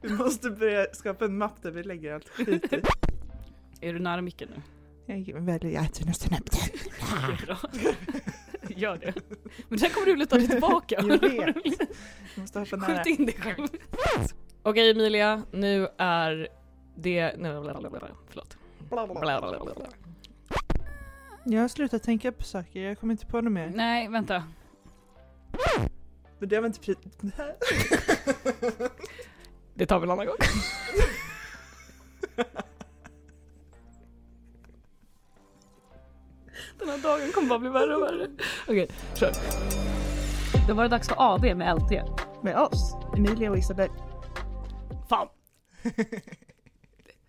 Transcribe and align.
Vi 0.00 0.12
måste 0.12 0.50
börja 0.50 0.86
skapa 0.92 1.24
en 1.24 1.38
mapp 1.38 1.62
där 1.62 1.70
vi 1.70 1.82
lägger 1.82 2.14
allt 2.14 2.28
skit 2.28 2.72
i. 2.72 2.82
Är 3.80 3.92
du 3.92 3.98
nära 3.98 4.22
micken 4.22 4.48
nu? 4.54 4.62
Jag 5.06 5.40
väljer 5.40 5.70
upp 5.80 5.94
den. 6.30 7.46
Bra. 7.46 7.58
Gör 8.68 8.96
det. 8.96 9.14
Men 9.68 9.78
sen 9.78 9.90
kommer 9.90 10.06
du 10.06 10.16
luta 10.16 10.36
dig 10.38 10.48
tillbaka. 10.48 10.94
Jag 10.98 11.20
vet. 11.20 11.56
Jag 12.34 12.40
måste 12.42 12.58
hoppa 12.58 12.76
nära. 12.76 13.04
Skjut 13.04 13.18
in 13.18 13.26
dig 13.26 13.34
själv. 13.34 13.66
Okej 14.62 14.90
Emilia, 14.90 15.42
nu 15.50 15.88
är 15.98 16.48
det... 16.96 17.34
nej, 17.38 17.52
Förlåt. 18.28 18.56
Jag 21.44 21.60
har 21.60 21.68
slutat 21.68 22.02
tänka 22.02 22.32
på 22.32 22.42
saker, 22.42 22.80
jag 22.80 22.98
kommer 22.98 23.14
inte 23.14 23.26
på 23.26 23.40
något 23.40 23.52
mer. 23.52 23.72
Nej, 23.74 24.08
vänta. 24.08 24.44
Men 26.38 26.48
det 26.48 26.60
var 26.60 26.66
inte 26.66 26.80
precis... 26.80 27.04
Det 29.76 29.86
tar 29.86 29.98
vi 30.00 30.04
en 30.04 30.10
annan 30.10 30.26
gång. 30.26 30.36
Den 36.78 36.88
här 36.88 36.98
dagen 36.98 37.32
kommer 37.32 37.48
bara 37.48 37.58
bli 37.58 37.68
värre 37.70 37.96
och 37.96 38.02
värre. 38.02 38.28
Okej, 38.68 38.88
kör. 39.14 39.32
Då 40.68 40.74
var 40.74 40.82
det 40.82 40.88
dags 40.88 41.08
för 41.08 41.16
AV 41.18 41.56
med 41.56 41.76
LT. 41.76 41.90
Med 42.42 42.56
oss, 42.58 42.94
Emilia 43.16 43.50
och 43.50 43.58
Isabel. 43.58 43.90
Fan. 45.08 45.28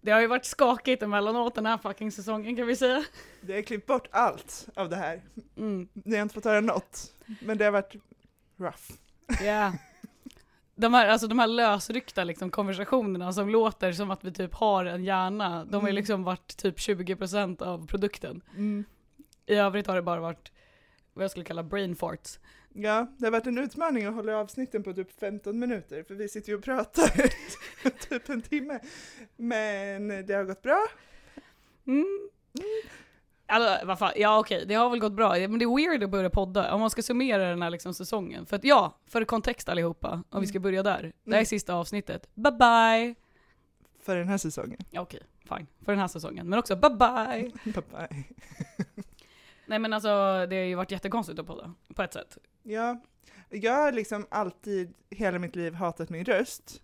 Det 0.01 0.11
har 0.11 0.21
ju 0.21 0.27
varit 0.27 0.45
skakigt 0.45 1.03
emellanåt 1.03 1.55
den 1.55 1.65
här 1.65 1.77
fucking 1.77 2.11
säsongen 2.11 2.55
kan 2.55 2.67
vi 2.67 2.75
säga. 2.75 3.03
Det 3.41 3.53
har 3.55 3.61
klippt 3.61 3.87
bort 3.87 4.07
allt 4.11 4.67
av 4.75 4.89
det 4.89 4.95
här. 4.95 5.21
Mm, 5.57 5.87
Ni 5.93 6.15
har 6.15 6.21
inte 6.21 6.35
fått 6.35 6.45
höra 6.45 6.61
något. 6.61 7.13
Men 7.41 7.57
det 7.57 7.65
har 7.65 7.71
varit 7.71 7.95
rough. 8.57 8.91
yeah. 9.43 9.73
De 10.79 10.93
här, 10.93 11.07
alltså 11.07 11.27
de 11.27 11.39
här 11.39 11.47
lösryckta 11.47 12.23
liksom, 12.23 12.51
konversationerna 12.51 13.33
som 13.33 13.49
låter 13.49 13.91
som 13.91 14.11
att 14.11 14.23
vi 14.23 14.31
typ 14.31 14.53
har 14.53 14.85
en 14.85 15.03
hjärna, 15.03 15.65
de 15.65 15.73
har 15.75 15.81
ju 15.81 15.85
Mm. 15.91 15.95
liksom 15.95 16.23
varit 16.23 16.57
typ 16.57 16.77
20% 16.79 17.61
av 17.61 17.87
produkten. 17.87 18.41
Mm. 18.55 18.83
I 19.45 19.55
övrigt 19.55 19.87
har 19.87 19.95
det 19.95 20.01
bara 20.01 20.21
varit 20.21 20.51
vad 21.13 21.23
jag 21.23 21.31
skulle 21.31 21.45
kalla 21.45 21.63
brain 21.63 21.95
farts. 21.95 22.39
Ja, 22.73 23.07
det 23.17 23.25
har 23.25 23.31
varit 23.31 23.47
en 23.47 23.57
utmaning 23.57 24.05
att 24.05 24.13
hålla 24.15 24.37
avsnitten 24.37 24.83
på 24.83 24.93
typ 24.93 25.19
15 25.19 25.59
minuter, 25.59 26.03
för 26.03 26.15
vi 26.15 26.29
sitter 26.29 26.49
ju 26.49 26.57
och 26.57 26.63
pratar 26.63 27.07
typ 28.09 28.29
en 28.29 28.41
timme. 28.41 28.79
Men 29.37 30.07
det 30.07 30.33
har 30.33 30.43
gått 30.43 30.61
bra. 30.61 30.85
Mm. 31.87 32.29
Alltså, 33.49 33.85
vad 33.85 33.99
fan, 33.99 34.11
ja 34.15 34.39
okej, 34.39 34.65
det 34.67 34.73
har 34.73 34.89
väl 34.89 34.99
gått 34.99 35.13
bra, 35.13 35.29
men 35.29 35.59
det 35.59 35.65
är 35.65 35.75
weird 35.89 36.03
att 36.03 36.09
börja 36.09 36.29
podda, 36.29 36.73
om 36.73 36.79
man 36.81 36.89
ska 36.89 37.01
summera 37.01 37.49
den 37.49 37.61
här 37.61 37.69
liksom 37.69 37.93
säsongen. 37.93 38.45
För 38.45 38.55
att 38.55 38.63
ja, 38.63 38.97
för 39.07 39.25
kontext 39.25 39.69
allihopa, 39.69 40.23
om 40.29 40.41
vi 40.41 40.47
ska 40.47 40.59
börja 40.59 40.83
där. 40.83 41.01
Det 41.01 41.31
här 41.31 41.33
är 41.33 41.33
Mm. 41.33 41.45
sista 41.45 41.73
avsnittet. 41.73 42.29
Bye 42.35 42.51
bye! 42.51 43.15
För 44.01 44.15
den 44.15 44.27
här 44.27 44.37
säsongen. 44.37 44.79
Ja, 44.91 45.01
okej, 45.01 45.21
fine. 45.49 45.67
För 45.85 45.91
den 45.91 45.99
här 45.99 46.07
säsongen. 46.07 46.49
Men 46.49 46.59
också 46.59 46.75
bye 46.75 46.89
bye! 46.89 47.73
Pappa. 47.73 48.07
Nej 49.65 49.79
men 49.79 49.93
alltså, 49.93 50.07
det 50.49 50.55
har 50.55 50.63
ju 50.63 50.75
varit 50.75 50.91
jättekonstigt 50.91 51.39
att 51.39 51.47
podda, 51.47 51.73
på 51.95 52.01
ett 52.03 52.13
sätt. 52.13 52.37
Ja, 52.63 53.01
jag 53.49 53.73
har 53.73 53.91
liksom 53.91 54.25
alltid 54.29 54.93
hela 55.09 55.39
mitt 55.39 55.55
liv 55.55 55.73
hatat 55.73 56.09
min 56.09 56.25
röst. 56.25 56.81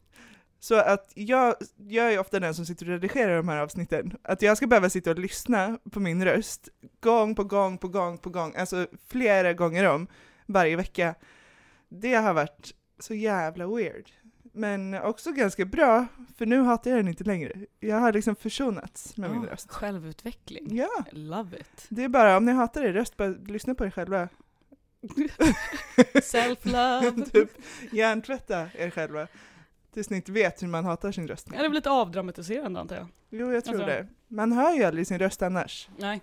Så 0.63 0.75
att 0.75 1.11
jag, 1.15 1.55
jag 1.77 2.13
är 2.13 2.19
ofta 2.19 2.39
den 2.39 2.55
som 2.55 2.65
sitter 2.65 2.85
och 2.85 2.91
redigerar 2.91 3.35
de 3.37 3.47
här 3.49 3.57
avsnitten. 3.57 4.17
Att 4.23 4.41
jag 4.41 4.57
ska 4.57 4.67
behöva 4.67 4.89
sitta 4.89 5.11
och 5.11 5.19
lyssna 5.19 5.77
på 5.91 5.99
min 5.99 6.25
röst 6.25 6.69
gång 6.99 7.35
på 7.35 7.43
gång 7.43 7.77
på 7.77 7.87
gång 7.87 8.17
på 8.17 8.29
gång, 8.29 8.55
alltså 8.55 8.87
flera 9.07 9.53
gånger 9.53 9.89
om 9.89 10.07
varje 10.45 10.75
vecka. 10.75 11.15
Det 11.89 12.13
har 12.13 12.33
varit 12.33 12.73
så 12.99 13.13
jävla 13.13 13.67
weird. 13.67 14.11
Men 14.53 14.93
också 14.93 15.31
ganska 15.31 15.65
bra, 15.65 16.05
för 16.37 16.45
nu 16.45 16.61
hatar 16.61 16.91
jag 16.91 16.99
den 16.99 17.07
inte 17.07 17.23
längre. 17.23 17.51
Jag 17.79 17.97
har 17.99 18.13
liksom 18.13 18.35
försonats 18.35 19.17
med 19.17 19.31
min 19.31 19.43
Ja, 19.43 19.51
röst. 19.51 19.71
Självutveckling. 19.71 20.75
Ja, 20.75 21.03
Love 21.11 21.57
it. 21.57 21.85
det 21.89 22.03
är 22.03 22.09
bara 22.09 22.37
om 22.37 22.45
ni 22.45 22.51
hatar 22.51 22.83
er 22.83 22.93
röst, 22.93 23.17
bara 23.17 23.29
lyssna 23.29 23.75
på 23.75 23.85
er 23.85 23.89
själva. 23.91 24.29
Self-love. 26.13 27.25
typ 27.31 27.49
hjärntvätta 27.91 28.67
er 28.73 28.89
själva. 28.89 29.27
Tills 29.93 30.09
ni 30.09 30.15
inte 30.15 30.31
vet 30.31 30.63
hur 30.63 30.67
man 30.67 30.85
hatar 30.85 31.11
sin 31.11 31.27
röst. 31.27 31.47
Ja, 31.51 31.57
det 31.57 31.65
är 31.65 31.69
väl 31.69 31.75
lite 31.75 31.89
avdramatiserande 31.89 32.79
antar 32.79 32.95
jag. 32.95 33.07
Jo, 33.29 33.51
jag 33.51 33.65
tror 33.65 33.75
Alltså- 33.75 33.87
det. 33.87 34.07
Man 34.27 34.51
hör 34.51 34.73
ju 34.73 34.83
aldrig 34.83 35.07
sin 35.07 35.19
röst 35.19 35.41
annars. 35.41 35.89
Nej. 35.97 36.21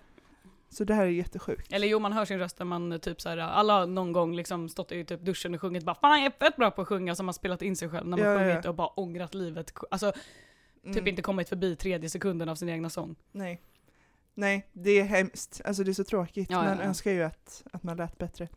Så 0.69 0.83
det 0.83 0.93
här 0.93 1.05
är 1.05 1.09
jättesjukt. 1.09 1.73
Eller 1.73 1.87
jo, 1.87 1.99
man 1.99 2.13
hör 2.13 2.25
sin 2.25 2.39
röst 2.39 2.59
när 2.59 2.65
man 2.65 2.91
eh, 2.91 2.97
typ 2.97 3.21
så 3.21 3.29
här, 3.29 3.37
alla 3.37 3.73
har 3.79 3.87
någon 3.87 4.11
gång 4.11 4.35
liksom 4.35 4.69
stått 4.69 4.91
i 4.91 5.05
typ 5.05 5.21
duschen 5.21 5.53
och 5.55 5.61
sjungit 5.61 5.83
bara 5.83 5.95
Fan 5.95 6.21
jag 6.23 6.25
är 6.33 6.45
fett 6.45 6.55
bra 6.55 6.71
på 6.71 6.81
att 6.81 6.87
sjunga 6.87 7.15
som 7.15 7.27
har 7.27 7.33
spelat 7.33 7.61
in 7.61 7.75
sig 7.75 7.89
själv 7.89 8.07
när 8.07 8.17
man 8.17 8.25
Ja, 8.25 8.33
ja, 8.33 8.39
sjungit 8.39 8.63
ja. 8.63 8.69
och 8.69 8.75
bara 8.75 8.87
ångrat 8.87 9.33
livet. 9.33 9.73
Alltså 9.91 10.11
typ 10.83 10.95
Mm, 10.95 11.07
inte 11.07 11.21
kommit 11.21 11.49
förbi 11.49 11.75
tredje 11.75 12.09
sekunden 12.09 12.49
av 12.49 12.55
sin 12.55 12.69
egna 12.69 12.89
sång. 12.89 13.15
Nej. 13.31 13.61
Nej, 14.33 14.67
det 14.73 14.91
är 14.99 15.03
hemskt. 15.03 15.61
Alltså 15.65 15.83
det 15.83 15.91
är 15.91 15.93
så 15.93 16.03
tråkigt. 16.03 16.51
Ja, 16.51 16.57
ja, 16.57 16.69
man 16.69 16.77
ja. 16.77 16.83
önskar 16.83 17.11
ju 17.11 17.23
att, 17.23 17.63
att 17.73 17.83
man 17.83 17.97
lät 17.97 18.17
bättre. 18.17 18.47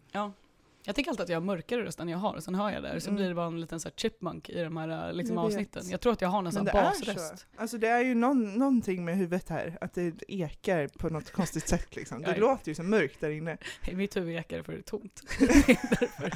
Jag 0.87 0.97
tycker 0.97 1.11
alltid 1.11 1.22
att 1.22 1.28
jag 1.28 1.37
har 1.37 1.45
mörkare 1.45 1.84
röst 1.84 2.00
än 2.00 2.09
jag 2.09 2.19
har, 2.19 2.34
och 2.34 2.43
sen 2.43 2.55
hör 2.55 2.71
jag 2.71 2.83
det 2.83 3.00
så 3.00 3.09
Mm. 3.11 3.17
blir 3.17 3.28
det 3.28 3.34
bara 3.34 3.47
en 3.47 3.61
liten 3.61 3.81
så 3.81 3.89
här 3.89 3.95
chipmunk 3.97 4.49
i 4.50 4.62
de 4.62 4.77
här 4.77 5.09
eh, 5.09 5.12
liksom, 5.15 5.37
Jag 5.37 5.45
avsnitten. 5.47 5.83
Jag 5.91 6.00
tror 6.00 6.12
att 6.12 6.21
jag 6.21 6.28
har 6.28 6.43
nästan 6.43 6.65
basröst. 6.65 7.39
så. 7.39 7.47
Alltså 7.56 7.78
det 7.78 7.89
är 7.89 8.00
ju 8.05 8.15
någon, 8.15 8.55
någonting 8.55 9.05
med 9.05 9.17
huvudet 9.17 9.49
här, 9.49 9.78
att 9.81 9.94
det 9.94 10.15
ekar 10.28 10.89
på 10.89 11.09
något 11.09 11.31
konstigt 11.33 11.69
sätt 11.69 11.97
liksom. 11.97 12.23
Det 12.23 12.37
låter 12.37 12.69
ju 12.69 12.75
så 12.75 12.83
mörkt 12.83 13.21
där 13.21 13.31
inne. 13.31 13.56
I 13.89 13.94
mitt 13.94 14.17
huvud 14.17 14.37
ekar 14.37 14.56
det 14.56 14.62
för 14.65 14.73
det 14.73 14.78
är 14.78 14.83
tomt. 14.83 15.23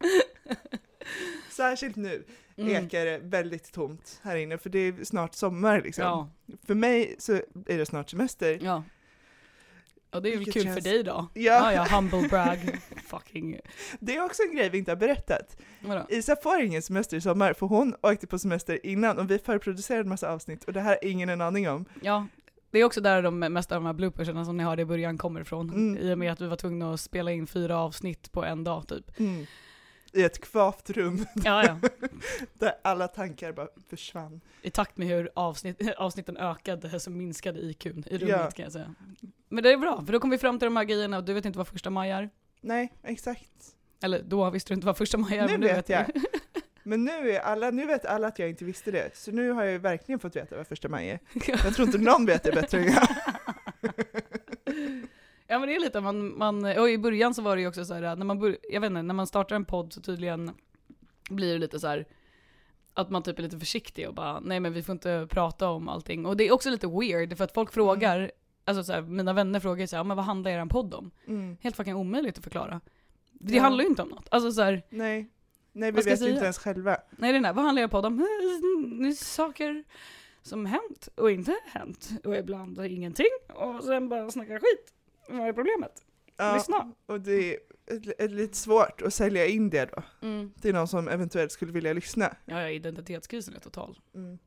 Särskilt 1.50 1.96
nu 1.96 2.24
Mm. 2.56 2.84
ekar 2.86 3.04
det 3.04 3.18
väldigt 3.18 3.72
tomt 3.72 4.20
här 4.22 4.36
inne, 4.36 4.58
för 4.58 4.70
det 4.70 4.78
är 4.78 5.04
snart 5.04 5.34
sommar 5.34 5.80
liksom. 5.82 6.04
Ja, 6.04 6.28
För 6.66 6.74
mig 6.74 7.16
så 7.18 7.32
är 7.66 7.78
det 7.78 7.86
snart 7.86 8.10
semester. 8.10 8.58
ja. 8.62 8.82
Och 10.10 10.22
det 10.22 10.32
är 10.32 10.36
väl 10.36 10.52
kul 10.52 10.62
känns- 10.62 10.74
för 10.74 10.80
dig 10.80 11.02
då? 11.02 11.28
Ja. 11.34 11.42
Ja, 11.42 11.72
ja, 11.72 11.86
humble 11.96 12.28
brag. 12.28 12.78
Fucking... 13.06 13.60
Det 14.00 14.16
är 14.16 14.24
också 14.24 14.42
en 14.42 14.56
grej 14.56 14.68
vi 14.68 14.78
inte 14.78 14.90
har 14.90 14.96
berättat. 14.96 15.56
Vadå? 15.80 16.06
Isa 16.08 16.36
får 16.42 16.60
ingen 16.60 16.82
semester 16.82 17.16
i 17.16 17.20
sommar, 17.20 17.52
för 17.52 17.66
hon 17.66 17.94
åkte 18.02 18.26
på 18.26 18.38
semester 18.38 18.86
innan 18.86 19.18
och 19.18 19.30
vi 19.30 19.38
förproducerade 19.38 20.02
en 20.02 20.08
massa 20.08 20.32
avsnitt 20.32 20.64
och 20.64 20.72
det 20.72 20.80
här 20.80 20.88
har 20.88 21.10
ingen 21.10 21.28
en 21.28 21.40
aning 21.40 21.68
om. 21.68 21.84
Ja, 22.02 22.26
det 22.70 22.78
är 22.78 22.84
också 22.84 23.00
där 23.00 23.22
de 23.22 23.38
mesta 23.38 23.76
av 23.76 23.82
de 23.82 23.86
här 23.86 23.92
bloopersarna 23.92 24.44
som 24.44 24.56
ni 24.56 24.64
hörde 24.64 24.82
i 24.82 24.84
början 24.84 25.18
kommer 25.18 25.40
ifrån. 25.40 25.70
Mm. 25.70 25.98
I 26.02 26.14
och 26.14 26.18
med 26.18 26.32
att 26.32 26.40
vi 26.40 26.46
var 26.46 26.56
tvungna 26.56 26.94
att 26.94 27.00
spela 27.00 27.32
in 27.32 27.46
fyra 27.46 27.78
avsnitt 27.78 28.32
på 28.32 28.44
en 28.44 28.64
dag 28.64 28.88
typ. 28.88 29.20
Mm. 29.20 29.46
I 30.12 30.22
ett 30.24 30.40
kvavt 30.40 30.90
rum 30.90 31.26
Ja, 31.44 31.64
ja. 31.64 31.78
där 32.54 32.72
alla 32.82 33.08
tankar 33.08 33.52
bara 33.52 33.68
försvann. 33.90 34.40
I 34.62 34.70
takt 34.70 34.96
med 34.96 35.08
hur 35.08 35.30
avsnitt, 35.34 35.82
avsnitten 35.98 36.36
ökade 36.36 37.00
så 37.00 37.10
minskade 37.10 37.60
IQn 37.60 38.04
i 38.06 38.18
rummet 38.18 38.36
Ja. 38.40 38.50
kan 38.50 38.62
jag 38.62 38.72
säga. 38.72 38.94
Men 39.48 39.64
det 39.64 39.72
är 39.72 39.76
bra, 39.76 40.02
för 40.06 40.12
då 40.12 40.20
kom 40.20 40.30
vi 40.30 40.38
fram 40.38 40.58
till 40.58 40.66
de 40.66 40.76
här 40.76 40.84
grejerna 40.84 41.16
och 41.18 41.24
du 41.24 41.34
vet 41.34 41.44
inte 41.44 41.58
vad 41.58 41.68
första 41.68 41.90
maj 41.90 42.10
är. 42.10 42.30
Nej, 42.60 42.92
exakt. 43.02 43.50
Eller 44.02 44.22
då 44.22 44.50
visste 44.50 44.70
du 44.70 44.74
inte 44.74 44.86
vad 44.86 44.96
första 44.96 45.18
maj 45.18 45.38
är. 45.38 45.46
Nu 45.46 45.52
men 45.52 45.60
nu 45.60 45.66
vet 45.66 45.88
jag. 45.88 46.04
du. 46.14 46.20
Men 46.82 47.04
nu, 47.04 47.30
är 47.30 47.40
alla, 47.40 47.70
nu 47.70 47.86
vet 47.86 48.06
alla 48.06 48.28
att 48.28 48.38
jag 48.38 48.48
inte 48.48 48.64
visste 48.64 48.90
det, 48.90 49.16
så 49.16 49.30
nu 49.30 49.50
har 49.50 49.62
jag 49.64 49.72
ju 49.72 49.78
verkligen 49.78 50.18
fått 50.18 50.36
veta 50.36 50.56
vad 50.56 50.66
första 50.66 50.88
maj 50.88 51.08
är. 51.10 51.18
Jag 51.64 51.74
tror 51.74 51.86
inte 51.86 51.98
någon 51.98 52.26
vet 52.26 52.42
det 52.42 52.52
bättre 52.52 52.78
än 52.78 52.86
jag. 52.92 53.08
Ja 55.50 55.58
men 55.58 55.68
det 55.68 55.74
är 55.76 55.80
lite, 55.80 56.00
man, 56.00 56.38
man, 56.38 56.64
och 56.64 56.90
i 56.90 56.98
början 56.98 57.34
så 57.34 57.42
var 57.42 57.56
det 57.56 57.62
ju 57.62 57.68
också 57.68 57.84
så 57.84 57.94
här, 57.94 58.16
när 58.16 58.24
man, 58.24 58.38
bör, 58.38 58.58
jag 58.70 58.80
vet 58.80 58.90
inte, 58.90 59.02
när 59.02 59.14
man 59.14 59.26
startar 59.26 59.56
en 59.56 59.64
podd 59.64 59.92
så 59.92 60.00
tydligen 60.00 60.50
blir 61.30 61.52
det 61.52 61.58
lite 61.58 61.80
så 61.80 61.86
här 61.86 62.06
att 62.94 63.10
man 63.10 63.22
typ 63.22 63.38
är 63.38 63.42
lite 63.42 63.58
försiktig 63.58 64.08
och 64.08 64.14
bara, 64.14 64.40
nej 64.40 64.60
men 64.60 64.72
vi 64.72 64.82
får 64.82 64.92
inte 64.92 65.26
prata 65.30 65.68
om 65.68 65.88
allting. 65.88 66.26
Och 66.26 66.36
det 66.36 66.48
är 66.48 66.52
också 66.52 66.70
lite 66.70 66.86
weird, 66.86 67.36
för 67.36 67.44
att 67.44 67.54
folk 67.54 67.72
frågar, 67.72 68.30
alltså 68.64 68.84
så 68.84 68.92
här, 68.92 69.02
mina 69.02 69.32
vänner 69.32 69.60
frågar 69.60 69.86
så 69.86 69.96
här, 69.96 70.04
men 70.04 70.16
vad 70.16 70.26
handlar 70.26 70.50
er 70.50 70.66
podd 70.66 70.94
om? 70.94 71.10
Mm. 71.26 71.56
Helt 71.60 71.76
fucking 71.76 71.94
omöjligt 71.96 72.38
att 72.38 72.44
förklara. 72.44 72.80
Det 73.32 73.54
Ja. 73.56 73.62
handlar 73.62 73.84
ju 73.84 73.90
inte 73.90 74.02
om 74.02 74.08
något. 74.08 74.28
Alltså 74.30 74.52
så 74.52 74.62
här, 74.62 74.82
Nej. 74.90 75.30
Nej, 75.72 75.92
vi 75.92 76.02
vet 76.02 76.20
ju 76.22 76.28
inte 76.30 76.42
ens 76.44 76.58
själva. 76.58 76.96
nej 77.10 77.32
det 77.32 77.48
är 77.48 77.52
vad 77.52 77.64
handlar 77.64 77.82
er 77.82 77.88
podd 77.88 78.06
om? 78.06 78.16
Det 79.00 79.08
är 79.08 79.12
saker 79.12 79.84
som 80.42 80.66
hänt 80.66 81.08
och 81.14 81.30
inte 81.30 81.54
hänt. 81.66 82.10
Och 82.24 82.36
ibland 82.36 82.84
ingenting. 82.86 83.26
Och 83.54 83.84
sen 83.84 84.08
bara 84.08 84.30
snacka 84.30 84.52
skit. 84.60 84.94
Vad 85.28 85.48
är 85.48 85.52
problemet? 85.52 86.02
Ja, 86.36 86.54
Lyssna. 86.54 86.92
och 87.06 87.20
det 87.20 87.54
är, 87.54 87.58
är 88.18 88.28
lite 88.28 88.56
svårt 88.56 89.02
att 89.02 89.14
sälja 89.14 89.46
in 89.46 89.70
det 89.70 89.84
då. 89.96 90.02
Mm. 90.26 90.52
till 90.60 90.74
någon 90.74 90.88
som 90.88 91.08
eventuellt 91.08 91.52
skulle 91.52 91.72
vilja 91.72 91.92
lyssna. 91.92 92.36
Ja, 92.44 92.60
ja, 92.60 92.70
identitetskrisen 92.70 93.54
är 93.54 93.60
total. 93.60 93.98
Mm. 94.14 94.38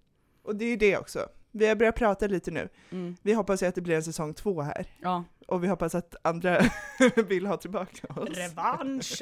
Och 0.44 0.56
det 0.56 0.66
är 0.66 0.70
ju 0.70 0.76
det 0.76 0.98
också. 0.98 1.30
Vi 1.52 1.68
har 1.68 1.76
börjat 1.76 1.96
prata 1.96 2.28
lite 2.28 2.52
nu. 2.52 2.70
Mm. 2.92 3.16
Vi 3.22 3.34
hoppas 3.34 3.64
ju 3.64 3.68
att 3.68 3.76
det 3.76 3.82
blir 3.82 3.96
en 3.96 4.04
säsong 4.04 4.34
två 4.34 4.62
här. 4.62 4.86
Ja. 5.02 5.24
Och 5.48 5.64
vi 5.64 5.68
hoppas 5.68 5.96
att 5.96 6.16
andra 6.22 6.62
vill 7.28 7.46
ha 7.46 7.58
tillbaka 7.58 8.08
oss. 8.08 8.30
Revansch! 8.30 9.22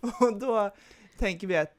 Och 0.20 0.38
då 0.38 0.74
tänker 1.18 1.46
vi 1.46 1.56
att 1.56 1.74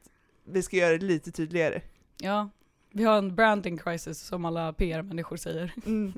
vi 0.45 0.61
ska 0.63 0.77
göra 0.77 0.97
det 0.97 1.05
lite 1.05 1.31
tydligare. 1.31 1.81
ja. 2.17 2.49
Vi 2.95 3.03
har 3.03 3.17
en 3.17 3.35
branding 3.35 3.77
crisis 3.77 4.19
som 4.19 4.45
alla 4.45 4.73
PR-människor 4.73 5.37
säger. 5.37 5.73
Mm. 5.85 6.13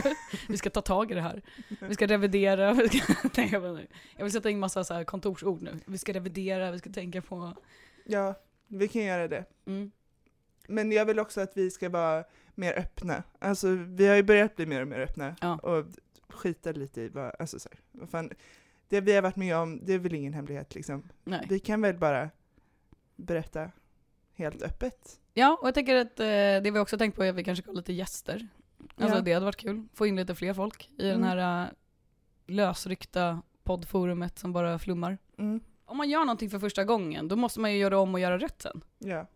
Vi 0.48 0.56
ska 0.56 0.70
ta 0.70 0.80
tag 0.80 1.10
i 1.10 1.14
det 1.14 1.20
här. 1.20 1.42
Vi 1.80 1.94
ska 1.94 2.06
revidera. 2.06 2.72
Vi 2.72 2.88
ska, 2.88 3.14
nej, 3.36 3.48
jag, 3.52 3.70
inte. 3.70 3.86
jag 4.16 4.24
vill 4.24 4.32
sätta 4.32 4.50
in 4.50 4.58
massa 4.58 4.84
så 4.84 4.94
här 4.94 5.04
kontorsord 5.04 5.62
nu. 5.62 5.78
Vi 5.86 5.98
ska 5.98 6.12
revidera, 6.12 6.70
vi 6.70 6.78
ska 6.78 6.90
tänka 6.90 7.22
på... 7.22 7.52
Ja, 8.04 8.34
vi 8.66 8.88
kan 8.88 9.02
göra 9.02 9.28
det. 9.28 9.44
Mm. 9.66 9.90
Men 10.68 10.92
jag 10.92 11.04
vill 11.04 11.18
också 11.18 11.40
att 11.40 11.56
vi 11.56 11.70
ska 11.70 11.88
vara 11.88 12.24
mer 12.54 12.78
öppna. 12.78 13.22
Alltså 13.38 13.68
vi 13.68 14.06
har 14.06 14.16
ju 14.16 14.22
börjat 14.22 14.56
bli 14.56 14.66
mer 14.66 14.82
och 14.82 14.88
mer 14.88 15.00
öppna. 15.00 15.36
Ja. 15.40 15.56
Och 15.56 15.86
skita 16.28 16.72
lite 16.72 17.00
i 17.00 17.08
vad, 17.08 17.32
alltså 17.38 17.58
så 17.58 17.68
här, 17.72 17.80
vad 17.92 18.08
fan, 18.08 18.30
det 18.88 19.00
vi 19.00 19.14
har 19.14 19.22
varit 19.22 19.36
med 19.36 19.56
om, 19.56 19.84
det 19.84 19.92
är 19.92 19.98
väl 19.98 20.14
ingen 20.14 20.34
hemlighet 20.34 20.74
liksom. 20.74 21.08
Nej. 21.24 21.46
Vi 21.48 21.58
kan 21.58 21.80
väl 21.82 21.96
bara 21.96 22.30
berätta 23.16 23.70
helt 24.40 24.62
öppet. 24.62 25.20
Ja, 25.34 25.58
och 25.60 25.66
jag 25.68 25.74
tänker 25.74 25.96
att 25.96 26.20
eh, 26.20 26.24
det 26.26 26.70
vi 26.72 26.78
också 26.78 26.98
tänkt 26.98 27.16
på 27.16 27.24
är 27.24 27.30
att 27.30 27.34
vi 27.36 27.44
kanske 27.44 27.62
ska 27.62 27.70
ha 27.70 27.76
lite 27.76 27.92
gäster. 27.92 28.48
Alltså 28.96 29.16
Ja. 29.16 29.22
det 29.22 29.32
hade 29.32 29.44
varit 29.44 29.56
kul. 29.56 29.88
Få 29.94 30.06
in 30.06 30.16
lite 30.16 30.34
fler 30.34 30.54
folk 30.54 30.90
i 30.98 31.10
Mm. 31.10 31.20
den 31.20 31.28
här 31.38 31.64
uh, 31.66 31.70
lösryckta 32.46 33.42
poddforumet 33.62 34.38
som 34.38 34.52
bara 34.52 34.78
flummar. 34.78 35.18
Mm. 35.38 35.60
Om 35.84 35.96
man 35.96 36.08
gör 36.10 36.20
någonting 36.24 36.50
för 36.50 36.58
första 36.58 36.84
gången, 36.84 37.28
då 37.28 37.36
måste 37.36 37.60
man 37.60 37.72
ju 37.72 37.78
göra 37.78 37.98
om 37.98 38.14
och 38.14 38.20
göra 38.20 38.38
rätt 38.38 38.62
sen. 38.62 38.80
Ja. 38.98 39.26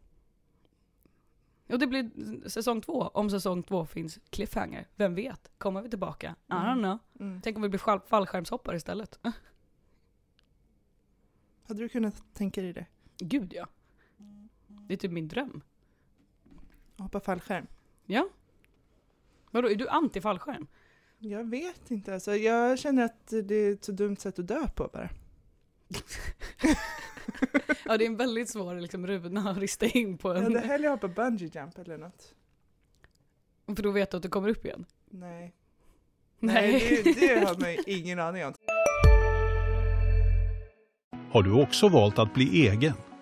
Och 1.68 1.78
det 1.78 1.86
blir 1.86 2.10
säsong 2.48 2.80
två, 2.80 3.02
om 3.14 3.30
säsong 3.30 3.62
två 3.62 3.86
finns 3.86 4.18
cliffhanger. 4.30 4.88
Vem 4.96 5.14
vet? 5.14 5.50
Kommer 5.58 5.82
vi 5.82 5.90
tillbaka? 5.90 6.34
I 6.48 6.52
don't 6.52 6.72
Mm. 6.72 6.78
know. 6.82 6.98
Mm. 7.20 7.40
Tänk 7.44 7.56
om 7.56 7.62
vi 7.62 7.68
blir 7.68 7.78
fall- 7.78 8.00
fallskärmshoppare 8.06 8.76
istället. 8.76 9.18
Hade 11.68 11.80
du 11.80 11.88
kunnat 11.88 12.22
tänka 12.34 12.60
dig 12.62 12.72
det? 12.72 12.86
Gud 13.18 13.52
ja. 13.52 13.66
Det 14.86 14.94
är 14.94 14.98
typ 14.98 15.12
min 15.12 15.28
dröm. 15.28 15.60
Hoppa 16.98 17.20
fallskärm? 17.20 17.66
Ja. 18.06 18.28
Vadå, 19.50 19.70
är 19.70 19.74
du 19.74 19.88
anti 19.88 20.20
fallskärm? 20.20 20.66
Jag 21.18 21.44
vet 21.50 21.90
inte, 21.90 22.14
alltså, 22.14 22.36
jag 22.36 22.78
känner 22.78 23.04
att 23.04 23.26
det 23.44 23.54
är 23.54 23.72
ett 23.72 23.84
så 23.84 23.92
dumt 23.92 24.16
sätt 24.16 24.38
att 24.38 24.46
dö 24.46 24.68
på 24.68 24.90
bara. 24.92 25.08
Ja 27.84 27.96
det 27.96 28.04
är 28.04 28.06
en 28.06 28.16
väldigt 28.16 28.50
svår 28.50 28.74
liksom, 28.74 29.06
runa 29.06 29.50
att 29.50 29.58
rista 29.58 29.86
in 29.86 30.18
på 30.18 30.28
Jag 30.28 30.36
en. 30.36 30.42
hade 30.44 30.66
hellre 30.66 30.88
hoppa 30.88 31.08
bungee 31.08 31.50
jump 31.54 31.78
eller 31.78 31.98
något. 31.98 32.34
För 33.66 33.82
då 33.82 33.90
vet 33.90 34.10
du 34.10 34.16
att 34.16 34.22
du 34.22 34.28
kommer 34.28 34.48
upp 34.48 34.64
igen. 34.64 34.84
Nej. 35.10 35.54
Nej, 36.38 37.00
det, 37.04 37.12
det 37.12 37.46
har 37.46 37.60
man 37.60 37.72
ju 37.72 37.78
ingen 37.86 38.18
aning 38.20 38.44
om. 38.46 38.54
Har 41.30 41.42
du 41.42 41.62
också 41.62 41.88
valt 41.88 42.18
att 42.18 42.34
bli 42.34 42.68
egen? 42.68 42.92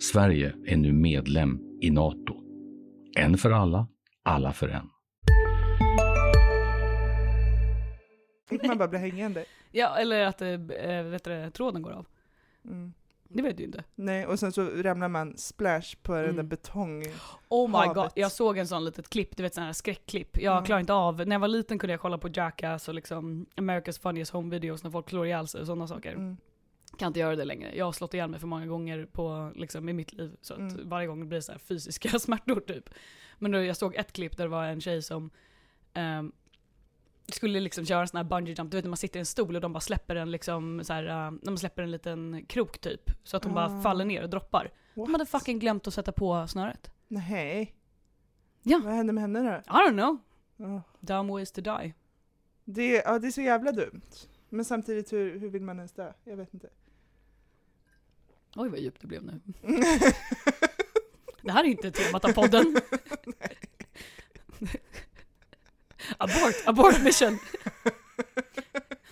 Sverige 0.00 0.54
är 0.66 0.76
nu 0.76 0.92
medlem 0.92 1.60
i 1.80 1.90
Nato. 1.90 2.40
En 3.16 3.38
för 3.38 3.50
alla, 3.50 3.86
alla 4.22 4.52
för 4.52 4.68
en. 4.68 4.90
Man 8.66 8.78
bara 8.78 8.88
blir 8.88 9.00
hängande. 9.00 9.44
Ja, 9.76 9.96
eller 9.96 10.26
att 10.26 10.42
äh, 10.42 10.48
vet 11.10 11.24
du, 11.24 11.50
tråden 11.50 11.82
går 11.82 11.90
av. 11.90 12.06
Mm. 12.64 12.92
Det 13.28 13.42
vet 13.42 13.56
du 13.56 13.64
inte. 13.64 13.84
Nej, 13.94 14.26
och 14.26 14.38
sen 14.38 14.52
så 14.52 14.64
ramlar 14.64 15.08
man 15.08 15.36
splash 15.36 15.96
på 16.02 16.12
den 16.14 16.22
där 16.24 16.30
Mm. 16.32 16.48
betong... 16.48 17.04
Oh 17.48 17.68
my 17.70 17.76
Havet. 17.76 17.94
god, 17.94 18.10
jag 18.14 18.32
såg 18.32 18.58
en 18.58 18.68
sån 18.68 18.84
litet 18.84 19.08
klipp, 19.08 19.36
du 19.36 19.42
vet 19.42 19.54
sån 19.54 19.64
här 19.64 19.72
skräckklipp. 19.72 20.40
Jag 20.40 20.52
Mm. 20.52 20.64
klarar 20.64 20.80
inte 20.80 20.92
av, 20.92 21.16
när 21.26 21.34
jag 21.34 21.40
var 21.40 21.48
liten 21.48 21.78
kunde 21.78 21.92
jag 21.92 22.00
kolla 22.00 22.18
på 22.18 22.28
Jackass 22.34 22.88
och 22.88 22.94
liksom 22.94 23.46
America's 23.56 24.00
Funniest 24.02 24.32
Home 24.32 24.50
Videos 24.50 24.84
när 24.84 24.90
folk 24.90 25.10
slår 25.10 25.26
ihjäl 25.26 25.48
sig 25.48 25.60
och 25.60 25.66
sådana 25.66 25.86
saker. 25.86 26.12
Mm. 26.12 26.36
Kan 26.98 27.06
inte 27.06 27.20
göra 27.20 27.36
det 27.36 27.44
längre. 27.44 27.76
Jag 27.76 27.84
har 27.84 27.92
slått 27.92 28.14
ihjäl 28.14 28.30
mig 28.30 28.40
för 28.40 28.46
många 28.46 28.66
gånger 28.66 29.06
på, 29.12 29.52
liksom, 29.54 29.88
i 29.88 29.92
mitt 29.92 30.12
liv. 30.12 30.36
Så 30.40 30.54
att 30.54 30.58
Mm. 30.60 30.88
varje 30.88 31.06
gång 31.06 31.20
det 31.20 31.26
blir 31.26 31.40
så 31.40 31.52
här 31.52 31.58
fysiska 31.58 32.08
smärtor 32.18 32.60
typ. 32.60 32.90
Men 33.38 33.50
då, 33.52 33.58
jag 33.64 33.76
såg 33.76 33.94
ett 33.94 34.12
klipp 34.12 34.36
där 34.36 34.44
det 34.44 34.50
var 34.50 34.64
en 34.64 34.80
tjej 34.80 35.02
som 35.02 35.30
ehm, 35.94 36.32
skulle 37.28 37.60
liksom 37.60 37.86
köra 37.86 38.00
en 38.00 38.08
sån 38.08 38.16
här 38.16 38.24
bungee 38.24 38.54
jump, 38.58 38.70
du 38.70 38.76
vet 38.76 38.84
när 38.84 38.90
man 38.90 38.96
sitter 38.96 39.18
i 39.18 39.20
en 39.20 39.26
stol 39.26 39.54
och 39.54 39.60
de 39.60 39.72
bara 39.72 39.80
släpper 39.80 40.16
en 40.16 40.30
liksom 40.30 40.84
så 40.84 40.92
här, 40.92 41.30
uh, 41.32 41.38
de 41.42 41.58
släpper 41.58 41.82
en 41.82 41.90
liten 41.90 42.44
krok 42.48 42.78
typ. 42.78 43.10
Så 43.24 43.36
att 43.36 43.44
hon 43.44 43.54
bara 43.54 43.66
Ah. 43.78 43.82
faller 43.82 44.04
ner 44.04 44.22
och 44.22 44.30
droppar. 44.30 44.70
De 44.94 45.00
hade 45.12 45.18
What? 45.24 45.28
fucking 45.28 45.58
glömt 45.58 45.86
att 45.86 45.94
sätta 45.94 46.12
på 46.12 46.46
snöret. 46.46 46.90
Nej. 47.08 47.74
Ja. 48.62 48.80
Vad 48.84 48.92
hände 48.94 49.12
med 49.12 49.22
henne 49.22 49.42
då? 49.42 49.56
I 49.78 49.88
don't 49.90 49.92
know. 49.92 50.18
Ja. 50.56 50.82
Dumb 51.00 51.30
ways 51.30 51.52
to 51.52 51.60
die. 51.60 51.94
Det, 52.64 52.88
ja, 53.04 53.18
det 53.18 53.26
är 53.26 53.30
så 53.30 53.40
jävla 53.42 53.72
dumt. 53.72 54.02
Men 54.48 54.64
samtidigt, 54.64 55.12
hur, 55.12 55.38
hur 55.38 55.48
vill 55.48 55.62
man 55.62 55.76
ens 55.76 55.92
dö? 55.92 56.12
Jag 56.24 56.36
vet 56.36 56.54
inte. 56.54 56.68
Oj 58.56 58.68
vad 58.68 58.78
djupt 58.80 59.00
det 59.00 59.06
blev 59.06 59.24
nu. 59.24 59.40
Det 61.42 61.52
här 61.52 61.64
är 61.64 61.68
inte 61.68 61.90
temat 61.90 62.24
av 62.24 62.32
podden. 62.32 62.76
abort, 66.18 66.54
abort 66.66 67.02
mission. 67.02 67.38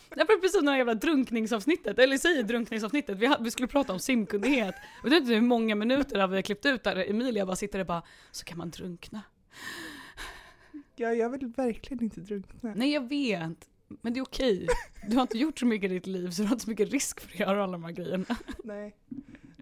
Det 0.08 0.20
här 0.20 0.26
var 0.26 0.36
precis 0.36 0.56
som 0.56 0.64
det 0.64 0.70
här 0.70 0.78
jävla 0.78 0.94
drunkningsavsnittet, 0.94 1.98
eller 1.98 2.18
säg 2.18 2.42
drunkningsavsnittet, 2.42 3.18
vi, 3.18 3.26
hade, 3.26 3.44
vi 3.44 3.50
skulle 3.50 3.68
prata 3.68 3.92
om 3.92 3.98
simkunnighet. 3.98 4.74
Du 5.02 5.10
vet 5.10 5.20
inte 5.20 5.34
hur 5.34 5.40
många 5.40 5.74
minuter 5.74 6.18
har 6.18 6.28
vi 6.28 6.42
klippt 6.42 6.66
ut 6.66 6.84
där 6.84 7.10
Emilia 7.10 7.46
bara 7.46 7.56
sitter 7.56 7.78
och 7.78 7.86
bara, 7.86 8.02
så 8.30 8.44
kan 8.44 8.58
man 8.58 8.70
drunkna. 8.70 9.22
Ja, 10.96 11.14
jag 11.14 11.30
vill 11.30 11.46
verkligen 11.46 12.04
inte 12.04 12.20
drunkna. 12.20 12.72
Nej 12.74 12.92
jag 12.92 13.08
vet, 13.08 13.68
men 13.88 14.12
det 14.12 14.20
är 14.20 14.22
okej. 14.22 14.66
Du 15.08 15.16
har 15.16 15.22
inte 15.22 15.38
gjort 15.38 15.58
så 15.58 15.66
mycket 15.66 15.90
i 15.90 15.94
ditt 15.94 16.06
liv 16.06 16.30
så 16.30 16.42
du 16.42 16.48
har 16.48 16.54
inte 16.54 16.64
så 16.64 16.70
mycket 16.70 16.92
risk 16.92 17.20
för 17.20 17.28
att 17.28 17.40
göra 17.40 17.62
alla 17.62 17.72
de 17.72 17.84
här 17.84 17.92
grejerna. 17.92 18.36
Nej. 18.64 18.96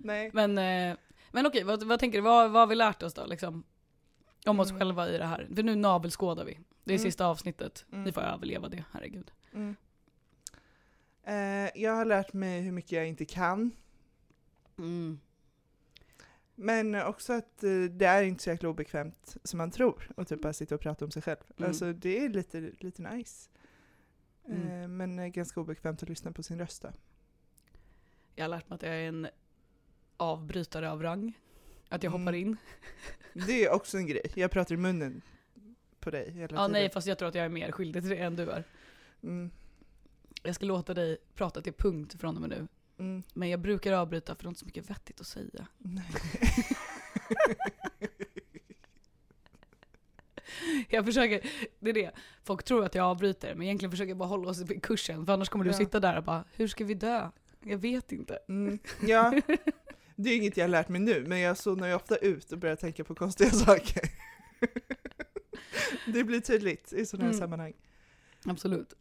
Nej. 0.02 0.30
Men, 0.32 0.58
eh, 0.58 0.96
men 1.30 1.46
okej, 1.46 1.64
vad, 1.64 1.82
vad 1.82 2.00
tänker 2.00 2.18
du? 2.18 2.22
Vad, 2.22 2.50
vad 2.50 2.60
har 2.62 2.66
vi 2.66 2.74
lärt 2.74 3.02
oss 3.02 3.14
då 3.14 3.26
liksom? 3.26 3.64
Om 4.46 4.60
oss 4.60 4.70
Mm. 4.70 4.78
själva 4.80 5.08
i 5.08 5.18
det 5.18 5.24
här. 5.26 5.48
För 5.54 5.62
nu 5.62 5.74
navelskådar 5.76 6.44
vi. 6.44 6.58
Det 6.84 6.92
är 6.92 6.98
Mm. 6.98 7.04
sista 7.10 7.26
avsnittet. 7.26 7.84
Mm. 7.92 8.04
Ni 8.04 8.12
får 8.12 8.20
överleva 8.20 8.68
det, 8.68 8.84
herregud. 8.92 9.30
Mm. 9.52 9.76
Eh, 11.22 11.70
jag 11.82 11.92
har 11.94 12.04
lärt 12.04 12.32
mig 12.32 12.60
hur 12.60 12.72
mycket 12.72 12.92
jag 12.92 13.06
inte 13.08 13.24
kan. 13.24 13.70
Mm. 14.78 15.20
Men 16.54 16.94
också 16.94 17.32
att 17.32 17.62
eh, 17.64 17.70
det 17.90 18.06
är 18.06 18.22
inte 18.22 18.42
så 18.42 18.50
jäkla 18.50 18.68
obekvämt 18.68 19.36
som 19.44 19.58
man 19.58 19.70
tror. 19.70 20.10
Och 20.16 20.28
typ 20.28 20.42
bara 20.42 20.52
sitta 20.52 20.74
och 20.74 20.80
prata 20.80 21.04
om 21.04 21.10
sig 21.10 21.22
själv. 21.22 21.38
Mm. 21.56 21.68
Alltså 21.68 21.92
det 21.92 22.24
är 22.24 22.28
lite, 22.28 22.60
lite 22.78 23.02
nice. 23.02 23.50
Mm. 24.48 24.82
Eh, 24.82 24.88
men 24.88 25.18
eh, 25.18 25.26
ganska 25.26 25.60
obekvämt 25.60 26.02
att 26.02 26.08
lyssna 26.08 26.32
på 26.32 26.42
sin 26.42 26.58
röst 26.58 26.82
då. 26.82 26.88
Jag 28.34 28.44
har 28.44 28.48
lärt 28.48 28.68
mig 28.68 28.74
att 28.76 28.82
jag 28.82 28.94
är 28.94 29.08
en 29.08 29.28
avbrytare 30.20 30.90
av 30.90 31.02
rang. 31.02 31.38
Att 31.88 32.02
jag 32.02 32.10
Mm. 32.10 32.22
hoppar 32.22 32.32
in. 32.32 32.56
Det 33.32 33.64
är 33.64 33.70
också 33.72 33.98
en 33.98 34.06
grej. 34.06 34.32
Jag 34.34 34.50
pratar 34.50 34.74
i 34.74 34.78
munnen 34.78 35.22
på 36.00 36.10
dig 36.10 36.30
hela 36.30 36.42
Ja 36.42 36.46
tiden. 36.48 36.72
nej, 36.72 36.90
fast 36.90 37.06
jag 37.06 37.18
tror 37.18 37.28
att 37.28 37.34
jag 37.34 37.44
är 37.44 37.48
mer 37.48 37.72
skyldig 37.72 38.02
till 38.02 38.10
det 38.10 38.16
än 38.16 38.36
du 38.36 38.50
är. 38.50 38.64
Mm. 39.22 39.50
Jag 40.42 40.54
ska 40.54 40.66
låta 40.66 40.94
dig 40.94 41.16
prata 41.34 41.60
till 41.62 41.72
punkt 41.72 42.20
från 42.20 42.34
och 42.36 42.40
med 42.40 42.50
nu. 42.50 42.68
Mm. 42.98 43.22
Men 43.34 43.48
jag 43.48 43.60
brukar 43.60 43.92
avbryta 43.92 44.34
för 44.34 44.42
det 44.42 44.46
är 44.46 44.48
inte 44.48 44.60
så 44.60 44.66
mycket 44.66 44.90
vettigt 44.90 45.20
att 45.20 45.26
säga. 45.26 45.66
Nej. 45.78 46.04
Jag 50.88 51.04
försöker, 51.04 51.50
det 51.78 51.90
är 51.90 51.94
det. 51.94 52.10
Folk 52.44 52.62
tror 52.64 52.84
att 52.84 52.94
jag 52.94 53.04
avbryter, 53.06 53.54
men 53.54 53.62
egentligen 53.62 53.90
försöker 53.90 54.08
jag 54.08 54.16
bara 54.18 54.28
hålla 54.28 54.48
oss 54.50 54.70
i 54.70 54.80
kursen. 54.80 55.26
För 55.26 55.32
annars 55.32 55.48
kommer 55.48 55.64
du 55.64 55.70
Ja. 55.70 55.76
sitta 55.76 56.00
där 56.00 56.16
och 56.16 56.24
bara, 56.24 56.44
hur 56.52 56.68
ska 56.68 56.84
vi 56.84 56.94
dö? 56.94 57.30
Jag 57.64 57.78
vet 57.78 58.12
inte. 58.12 58.38
Mm. 58.48 58.78
Ja, 59.02 59.32
det 60.22 60.30
är 60.30 60.36
inget 60.36 60.56
jag 60.56 60.64
har 60.64 60.68
lärt 60.68 60.88
mig 60.88 61.00
nu, 61.00 61.24
men 61.26 61.40
jag 61.40 61.56
zonar 61.56 61.88
ju 61.88 61.94
ofta 61.94 62.16
ut 62.16 62.52
och 62.52 62.58
börjar 62.58 62.76
tänka 62.76 63.04
på 63.04 63.14
konstiga 63.14 63.50
saker. 63.66 64.02
det 66.06 66.24
blir 66.24 66.40
tydligt 66.40 66.92
i 66.92 67.06
sådana 67.06 67.24
här 67.24 67.32
Mm. 67.32 67.40
sammanhang. 67.40 67.72
Absolut. 68.44 68.94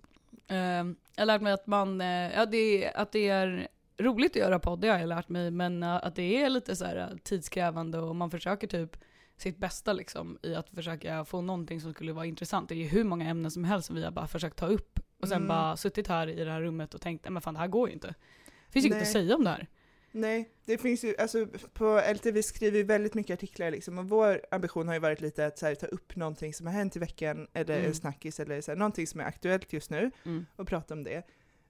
Ehm, 0.47 0.95
jag 1.15 1.21
har 1.21 1.25
lärt 1.25 1.41
mig 1.41 1.53
att 1.53 1.67
man, 1.67 2.01
eh, 2.01 2.07
ja, 2.35 2.45
det, 2.45 2.91
att 2.95 3.11
det 3.11 3.27
är 3.29 3.67
roligt 3.97 4.31
att 4.31 4.35
göra 4.35 4.59
podd, 4.59 4.81
det 4.81 4.88
har 4.88 4.99
jag 4.99 5.09
lärt 5.09 5.29
mig, 5.29 5.51
men 5.51 5.83
att 5.83 6.15
det 6.15 6.41
är 6.43 6.49
lite 6.49 6.75
så 6.75 6.85
här 6.85 6.95
eh, 6.97 7.17
tidskrävande 7.23 7.97
och 7.99 8.15
man 8.15 8.31
försöker 8.31 8.67
typ 8.67 8.97
sitt 9.38 9.57
bästa 9.57 9.93
liksom 9.93 10.38
i 10.43 10.55
att 10.55 10.69
försöka 10.69 11.25
få 11.25 11.41
någonting 11.41 11.81
som 11.81 11.93
skulle 11.93 12.13
vara 12.13 12.25
intressant. 12.25 12.69
Det 12.69 12.75
är 12.75 12.77
ju 12.77 12.88
hur 12.88 13.03
många 13.03 13.29
ämnen 13.29 13.51
som 13.51 13.63
helst 13.63 13.88
som 13.88 13.95
vi 13.95 14.03
har 14.03 14.11
bara 14.11 14.27
försökt 14.27 14.55
ta 14.57 14.65
upp 14.67 14.99
och 15.21 15.27
sen 15.27 15.38
Mm. 15.38 15.47
bara 15.47 15.77
suttit 15.77 16.07
här 16.07 16.27
i 16.27 16.43
det 16.43 16.51
här 16.51 16.61
rummet 16.61 16.93
och 16.93 17.01
tänkt, 17.01 17.25
"Nej, 17.25 17.31
men 17.31 17.41
fan 17.41 17.53
det 17.53 17.59
här 17.59 17.67
går 17.67 17.88
ju 17.88 17.93
inte. 17.93 18.07
Det 18.07 18.71
finns 18.71 18.85
ju 18.85 18.89
inget 18.89 19.01
att 19.01 19.07
säga 19.11 19.35
om 19.35 19.43
det 19.43 19.49
här. 19.49 19.67
Nej, 20.12 20.50
det 20.66 20.78
finns 20.78 21.04
ju, 21.04 21.16
alltså 21.18 21.48
på 21.74 22.01
LTV 22.13 22.44
skriver 22.44 22.72
vi 22.78 22.84
väldigt 22.84 23.13
mycket 23.13 23.34
artiklar 23.34 23.72
liksom, 23.72 23.98
och 23.98 24.10
vår 24.10 24.42
ambition 24.51 24.88
har 24.88 24.94
ju 24.96 25.00
varit 25.00 25.22
lite 25.22 25.46
att 25.46 25.62
här, 25.62 25.75
ta 25.75 25.88
upp 25.88 26.16
någonting 26.16 26.54
som 26.54 26.66
har 26.68 26.74
hänt 26.74 26.96
i 26.96 27.00
veckan, 27.00 27.48
eller 27.54 27.75
Mm. 27.75 27.88
en 27.88 27.96
snackis, 27.96 28.39
eller 28.39 28.62
så 28.62 28.72
här, 28.72 28.78
någonting 28.78 29.08
som 29.08 29.20
är 29.20 29.25
aktuellt 29.25 29.74
just 29.74 29.89
nu, 29.89 30.12
Mm. 30.25 30.46
och 30.56 30.68
prata 30.68 30.94
om 30.94 31.04
det. 31.04 31.24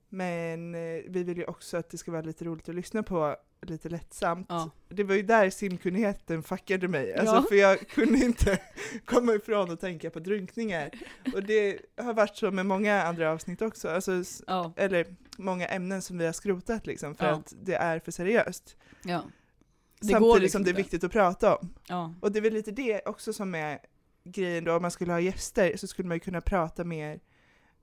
Men 0.09 0.75
eh, 0.75 1.01
vi 1.07 1.23
vill 1.23 1.37
ju 1.37 1.45
också 1.45 1.77
att 1.77 1.89
det 1.89 1.97
ska 1.97 2.11
vara 2.11 2.21
lite 2.21 2.45
roligt 2.45 2.69
att 2.69 2.75
lyssna 2.75 3.03
på, 3.03 3.35
lite 3.61 3.89
lättsamt. 3.89 4.45
Ja. 4.49 4.69
Det 4.89 5.03
var 5.03 5.15
ju 5.15 5.21
där 5.21 5.49
simkunnigheten 5.49 6.43
fuckade 6.43 6.87
mig, 6.87 7.13
alltså, 7.15 7.35
Ja. 7.35 7.45
för 7.49 7.55
jag 7.55 7.87
kunde 7.87 8.25
inte 8.25 8.59
komma 9.05 9.33
ifrån 9.33 9.71
att 9.71 9.81
tänka 9.81 10.09
på 10.09 10.19
drunkningar. 10.19 10.89
Och 11.33 11.43
det 11.43 11.79
har 11.97 12.13
varit 12.13 12.35
så 12.37 12.51
med 12.51 12.65
många 12.65 13.03
andra 13.03 13.31
avsnitt 13.31 13.61
också, 13.61 13.89
alltså, 13.89 14.23
Ja, 14.47 14.73
eller 14.77 15.05
många 15.37 15.67
ämnen 15.67 16.01
som 16.01 16.17
vi 16.17 16.25
har 16.25 16.33
skrotat 16.33 16.87
liksom, 16.87 17.15
för 17.15 17.25
att 17.25 17.53
det 17.61 17.75
är 17.75 17.99
för 17.99 18.11
seriöst. 18.11 18.77
ja. 19.03 19.23
Det 20.01 20.07
Samtidigt 20.07 20.21
går 20.33 20.39
liksom 20.39 20.59
som 20.59 20.63
det 20.63 20.71
är 20.71 20.75
viktigt 20.83 21.03
att 21.03 21.11
prata 21.11 21.55
om. 21.55 21.73
Och 22.21 22.31
det 22.31 22.39
är 22.39 22.41
väl 22.41 22.53
lite 22.53 22.71
det 22.71 23.01
också 23.05 23.33
som 23.33 23.55
är 23.55 23.79
grejen 24.23 24.63
då, 24.63 24.75
om 24.75 24.81
man 24.81 24.91
skulle 24.91 25.11
ha 25.11 25.19
gäster 25.19 25.77
så 25.77 25.87
skulle 25.87 26.07
man 26.07 26.15
ju 26.15 26.19
kunna 26.19 26.41
prata 26.41 26.83
mer 26.83 27.19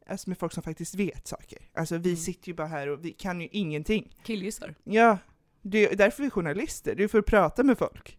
alltså 0.07 0.31
med 0.31 0.39
folk 0.39 0.53
som 0.53 0.63
faktiskt 0.63 0.95
vet 0.95 1.27
saker. 1.27 1.59
Alltså 1.75 1.99
vi 1.99 2.09
Mm. 2.11 2.17
sitter 2.17 2.49
ju 2.49 2.55
bara 2.55 2.67
här 2.67 2.89
och 2.89 3.05
vi 3.05 3.13
kan 3.13 3.41
ju 3.41 3.49
ingenting. 3.53 4.17
killgissar. 4.23 4.75
Ja, 4.85 5.19
det 5.63 5.93
är 5.93 5.97
därför 5.97 6.23
vi 6.23 6.27
är 6.27 6.31
journalister, 6.31 6.95
det 6.95 7.05
är 7.05 7.09
för 7.09 7.19
att 7.19 7.27
prata 7.27 7.63
med 7.63 7.79
folk. 7.79 8.19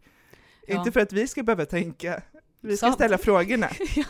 Ja. 0.67 0.77
Inte 0.79 0.91
för 0.91 0.99
att 0.99 1.13
vi 1.13 1.27
ska 1.27 1.43
behöva 1.43 1.65
tänka, 1.65 2.21
vi 2.61 2.77
ska 2.77 2.85
Sant. 2.85 2.95
ställa 2.95 3.17
frågorna. 3.17 3.69
Ja. 3.95 4.03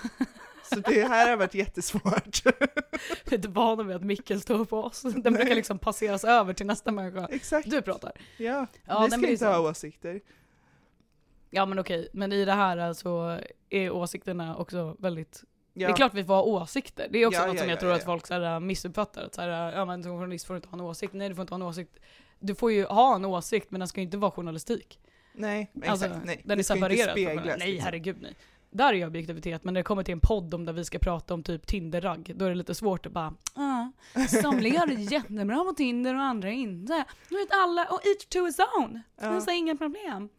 Så 0.75 0.79
det 0.79 1.07
här 1.07 1.29
har 1.29 1.37
varit 1.37 1.53
jättesvårt. 1.53 2.45
Vi 2.45 2.51
är 3.25 3.33
inte 3.35 3.47
vana 3.47 3.83
vid 3.83 3.95
att 3.95 4.03
micken 4.03 4.39
står 4.39 4.65
på 4.65 4.83
oss. 4.83 5.01
Den 5.01 5.33
brukar 5.33 5.55
liksom 5.55 5.79
passeras 5.79 6.23
över 6.23 6.53
till 6.53 6.65
nästa 6.65 6.91
människa. 6.91 7.27
Exakt. 7.31 7.69
Du 7.69 7.81
pratar. 7.81 8.11
Ja, 8.37 8.67
Ja, 8.85 9.01
vi 9.03 9.09
nej, 9.09 9.19
ska 9.19 9.29
inte 9.31 9.45
ha 9.45 9.69
åsikter. 9.69 10.21
Ja 11.49 11.65
men 11.65 11.79
okej, 11.79 12.09
men 12.13 12.31
i 12.33 12.45
det 12.45 12.53
här 12.53 12.93
så 12.93 13.39
är 13.69 13.91
åsikterna 13.91 14.57
också 14.57 14.95
väldigt 14.99 15.43
Ja. 15.79 15.87
Det 15.87 15.93
är 15.93 15.95
klart 15.95 16.13
vi 16.13 16.23
får 16.23 16.33
ha 16.33 16.41
åsikter. 16.41 17.07
Det 17.11 17.19
är 17.23 17.27
också 17.27 17.41
Ja, 17.41 17.45
något 17.47 17.55
ja, 17.55 17.59
som 17.61 17.69
jag 17.69 17.75
ja, 17.77 17.79
tror 17.79 17.91
att 17.91 18.03
folk 18.03 18.27
så 18.27 18.33
här, 18.33 18.59
missuppfattar. 18.59 19.23
Att 19.23 19.35
så 19.35 19.41
här, 19.41 19.71
ja 19.71 19.85
men 19.85 20.03
som 20.03 20.11
journalist 20.11 20.45
får 20.45 20.53
du 20.53 20.57
inte 20.57 20.67
ha 20.69 20.73
en 20.77 20.81
åsikt. 20.81 21.13
Nej 21.13 21.29
du 21.29 21.35
får 21.35 21.41
inte 21.41 21.53
ha 21.53 21.55
en 21.55 21.61
åsikt. 21.67 21.97
Du 22.39 22.55
får 22.55 22.71
ju 22.71 22.85
ha 22.85 23.15
en 23.15 23.25
åsikt 23.25 23.71
men 23.71 23.79
den 23.79 23.87
ska 23.87 23.99
ju 24.01 24.05
inte 24.05 24.17
vara 24.17 24.31
journalistik. 24.31 24.99
Nej, 25.33 25.71
exakt. 25.75 25.89
Alltså, 25.91 26.07
nej. 26.07 26.41
Den 26.43 26.51
är 26.51 26.55
Det 26.55 26.59
inte 26.59 26.63
separerad. 26.63 27.11
speglas, 27.11 27.35
journal- 27.43 27.55
nej 27.59 27.67
liksom. 27.71 27.85
herregud 27.85 28.17
nej. 28.21 28.35
Där 28.69 28.93
är 28.93 29.07
objektivitet, 29.07 29.63
men 29.63 29.73
när 29.73 29.79
det 29.79 29.83
kommer 29.83 30.03
till 30.03 30.11
en 30.11 30.19
podd 30.19 30.53
om 30.53 30.65
där 30.65 30.73
vi 30.73 30.85
ska 30.85 30.99
prata 30.99 31.33
om 31.33 31.43
typ 31.43 31.67
Tinder-ragg, 31.67 32.31
då 32.35 32.45
är 32.45 32.49
det 32.49 32.55
lite 32.55 32.75
svårt 32.75 33.05
att 33.05 33.11
bara 33.11 33.33
ah, 33.53 33.85
somliga 34.41 34.79
har 34.79 34.87
det 34.87 34.93
jättebra 34.93 35.63
på 35.63 35.73
Tinder 35.73 36.15
och 36.15 36.21
andra 36.21 36.49
inte. 36.51 37.03
Du 37.29 37.37
vet 37.37 37.47
alla, 37.51 37.85
och 37.85 37.99
each 38.05 38.25
to 38.29 38.45
his 38.45 38.59
own. 38.79 39.01
Ja. 39.21 39.29
Det 39.29 39.51
är 39.51 39.55
inga 39.57 39.75
problem. 39.75 40.29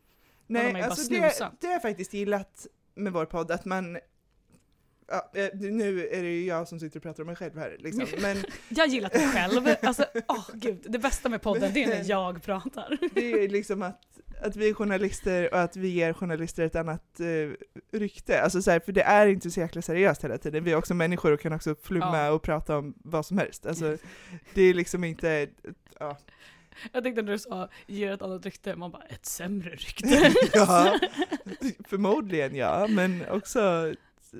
de 0.47 0.57
är 0.57 0.62
Nej, 0.62 0.66
ju 0.66 0.73
bara 0.73 0.85
alltså 0.85 1.11
det, 1.11 1.50
det 1.61 1.66
har 1.66 1.73
jag 1.73 1.83
faktiskt 1.83 2.14
gillat 2.14 2.66
med 2.95 3.12
vår 3.12 3.25
podd, 3.26 3.50
att 3.50 3.64
man 3.64 3.99
Ja, 5.10 5.30
eh, 5.34 5.48
nu 5.52 6.08
är 6.08 6.22
det 6.22 6.28
ju 6.28 6.44
jag 6.46 6.68
som 6.68 6.80
sitter 6.80 6.96
och 6.96 7.02
pratar 7.02 7.22
om 7.22 7.26
mig 7.26 7.36
själv 7.36 7.58
här 7.58 7.76
liksom. 7.78 8.06
men 8.22 8.36
Jag 8.68 8.88
gillar 8.88 9.10
mig 9.14 9.28
själv. 9.28 9.76
Alltså, 9.82 10.04
åh 10.28 10.48
gud. 10.54 10.86
Det 10.88 10.98
bästa 10.98 11.28
med 11.28 11.42
podden 11.42 11.72
det 11.74 11.84
är 11.84 11.88
när 11.88 12.10
jag 12.10 12.42
pratar. 12.42 12.98
det 13.14 13.32
är 13.32 13.48
liksom 13.48 13.82
att, 13.82 14.02
att 14.42 14.56
vi 14.56 14.68
är 14.68 14.74
journalister 14.74 15.54
och 15.54 15.60
att 15.60 15.76
vi 15.76 15.88
ger 15.88 16.12
journalister 16.12 16.62
ett 16.62 16.76
annat 16.76 17.20
eh, 17.20 17.96
rykte. 17.98 18.42
Alltså 18.42 18.62
så 18.62 18.70
här, 18.70 18.80
för 18.80 18.92
det 18.92 19.02
är 19.02 19.26
inte 19.26 19.50
så 19.50 19.60
jäkla 19.60 19.82
seriöst 19.82 20.24
hela 20.24 20.38
tiden. 20.38 20.64
Vi 20.64 20.72
är 20.72 20.76
också 20.76 20.94
människor 20.94 21.32
och 21.32 21.40
kan 21.40 21.52
också 21.52 21.74
flumma 21.82 22.18
Ja. 22.18 22.30
och 22.30 22.42
prata 22.42 22.78
om 22.78 22.94
vad 22.96 23.26
som 23.26 23.38
helst. 23.38 23.66
Alltså, 23.66 23.96
det 24.54 24.62
är 24.62 24.74
liksom 24.74 25.04
inte, 25.04 25.48
ja. 26.00 26.18
Jag 26.92 27.02
tänkte 27.02 27.22
när 27.22 27.32
du 27.32 27.38
sa 27.38 27.68
ger 27.86 28.12
ett 28.12 28.22
annat 28.22 28.44
rykte, 28.44 28.76
man 28.76 28.90
bara 28.90 29.02
ett 29.02 29.26
sämre 29.26 29.70
rykte. 29.70 30.32
ja, 30.52 30.98
förmodligen 31.88 32.54
ja, 32.54 32.86
men 32.90 33.24
också 33.30 33.94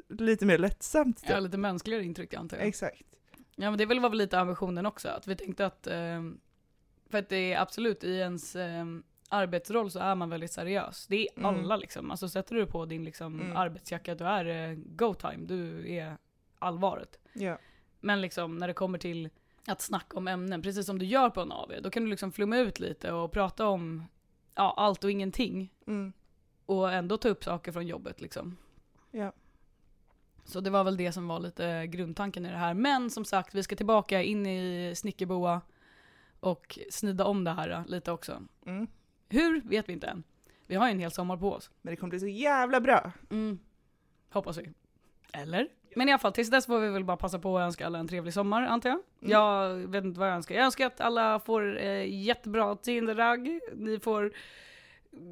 lite 0.09 0.47
mer 0.47 0.59
lättsamt. 0.59 1.23
Ja, 1.29 1.35
Då. 1.35 1.41
lite 1.41 1.59
mänskligare 1.59 2.05
intryck 2.05 2.35
antar 2.35 2.57
jag. 2.57 2.67
Exakt. 2.67 3.03
Ja 3.57 3.71
men 3.71 3.79
det 3.79 3.87
väl 3.87 4.01
var 4.01 4.09
väl 4.09 4.19
lite 4.19 4.39
ambitionen 4.41 4.87
också, 4.87 5.09
att 5.09 5.27
vi 5.27 5.37
tänkte 5.37 5.67
att, 5.67 5.87
ehm, 5.87 6.41
för 7.11 7.19
att 7.19 7.29
det 7.29 7.53
är 7.53 7.61
absolut 7.61 8.05
i 8.05 8.15
ens 8.17 8.57
ehm, 8.57 9.03
arbetsroll 9.29 9.91
så 9.91 9.99
är 9.99 10.15
man 10.15 10.31
väldigt 10.31 10.53
seriös. 10.53 11.07
Det 11.07 11.17
är 11.17 11.29
Mm. 11.39 11.45
alla 11.47 11.77
liksom, 11.77 12.11
alltså 12.11 12.29
sätter 12.29 12.55
du 12.55 12.67
på 12.67 12.85
din 12.87 13.05
liksom 13.05 13.41
Mm. 13.41 13.57
arbetsjacka, 13.57 14.15
då 14.15 14.25
är 14.25 14.45
det 14.45 14.75
go 14.77 15.15
time, 15.15 15.47
du 15.47 15.93
är 15.95 16.17
allvaret. 16.59 17.19
Ja. 17.33 17.59
Men 18.01 18.21
liksom 18.21 18.57
när 18.57 18.69
det 18.69 18.75
kommer 18.75 18.99
till 18.99 19.31
att 19.67 19.81
snacka 19.81 20.17
om 20.17 20.29
ämnen, 20.29 20.63
precis 20.63 20.87
som 20.87 20.99
du 20.99 21.07
gör 21.07 21.31
på 21.31 21.41
en 21.41 21.53
AV, 21.53 21.73
då 21.83 21.91
kan 21.91 22.05
du 22.05 22.11
liksom 22.11 22.33
flumma 22.33 22.59
ut 22.59 22.81
lite 22.81 23.13
och 23.13 23.33
prata 23.33 23.67
om 23.67 24.05
ja, 24.55 24.75
allt 24.77 25.05
och 25.05 25.11
ingenting. 25.11 25.73
Mm. 25.87 26.13
Och 26.67 26.93
ändå 26.93 27.17
ta 27.17 27.29
upp 27.29 27.45
saker 27.45 27.73
från 27.73 27.87
jobbet 27.87 28.21
liksom. 28.21 28.57
Ja. 29.11 29.33
Så 30.49 30.61
det 30.61 30.71
var 30.71 30.85
väl 30.85 30.97
det 30.97 31.13
som 31.13 31.29
var 31.29 31.41
lite 31.41 31.87
grundtanken 31.87 32.47
i 32.47 32.51
det 32.51 32.57
här. 32.57 32.75
Men 32.75 33.11
som 33.11 33.25
sagt, 33.25 33.55
vi 33.55 33.63
ska 33.63 33.77
tillbaka 33.77 34.23
in 34.23 34.47
i 34.47 34.93
Snickerboa 34.97 35.61
och 36.41 36.79
snida 36.91 37.25
om 37.25 37.45
det 37.45 37.51
här 37.51 37.85
lite 37.87 38.13
också. 38.13 38.43
Mm. 38.67 38.87
Hur 39.29 39.61
vet 39.61 39.89
vi 39.89 39.93
inte 39.93 40.07
än. 40.07 40.23
Vi 40.67 40.75
har 40.75 40.87
ju 40.87 40.93
en 40.93 40.99
hel 40.99 41.11
sommar 41.11 41.37
på 41.37 41.53
oss. 41.53 41.71
Men 41.83 41.93
det 41.93 41.97
kommer 41.97 42.11
bli 42.11 42.21
så 42.21 42.27
jävla 42.27 42.81
bra. 42.81 43.13
Mm. 43.31 43.59
Hoppas 44.31 44.59
vi. 44.59 44.73
Eller? 45.33 45.69
Men 45.97 46.09
i 46.09 46.13
alla 46.13 46.19
fall, 46.19 46.33
tills 46.33 46.51
dess 46.51 46.67
får 46.67 46.81
vi 46.81 46.89
väl 46.89 47.05
bara 47.05 47.17
passa 47.17 47.39
på 47.39 47.59
att 47.59 47.63
önska 47.63 47.87
alla 47.87 47.99
en 47.99 48.09
trevlig 48.09 48.35
sommar, 48.35 48.63
antar 48.63 48.91
jag. 48.91 48.99
Mm. 49.21 49.33
Jag 49.33 49.75
vet 49.75 50.05
inte 50.05 50.21
vad 50.21 50.29
jag 50.29 50.37
önskar. 50.37 50.55
Jag 50.55 50.65
önskar 50.65 50.87
att 50.87 51.01
alla 51.01 51.41
får 51.41 51.79
eh, 51.79 52.23
jättebra 52.25 52.77
Tinderragg. 52.77 53.61
Ni 53.75 54.01
får 54.01 54.33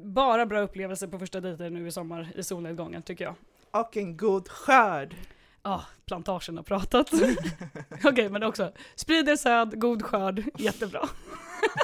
bara 0.03 0.45
bra 0.45 0.61
upplevelser 0.61 1.07
på 1.07 1.19
första 1.19 1.41
dejten 1.41 1.73
nu 1.73 1.87
i 1.87 1.91
sommar 1.91 2.31
i 2.35 2.43
solnedgången, 2.43 3.01
tycker 3.01 3.25
jag. 3.25 3.35
Och 3.71 3.97
en 3.97 4.17
god 4.17 4.49
skörd. 4.49 5.15
Ja, 5.63 5.85
plantagen 6.05 6.57
har 6.57 6.63
pratat. 6.63 7.11
Okej, 8.03 8.29
men 8.29 8.43
också 8.43 8.71
sprid 8.95 9.29
er 9.29 9.35
säd, 9.35 9.81
god 9.81 10.03
skörd, 10.03 10.43
jättebra. 10.57 11.09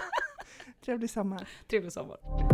Trevlig 0.85 1.09
sommar. 1.09 1.47
Trevlig 1.69 1.93
sommar. 1.93 2.52